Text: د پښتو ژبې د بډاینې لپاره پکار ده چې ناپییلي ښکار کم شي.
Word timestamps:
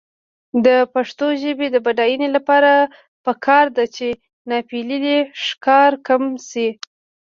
د 0.65 0.67
پښتو 0.93 1.27
ژبې 1.41 1.67
د 1.71 1.77
بډاینې 1.85 2.29
لپاره 2.35 2.71
پکار 3.25 3.65
ده 3.77 3.85
چې 3.95 4.07
ناپییلي 4.49 5.17
ښکار 5.43 5.91
کم 6.07 6.23
شي. 6.49 6.67